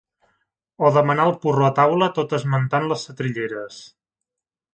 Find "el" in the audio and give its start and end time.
1.29-1.33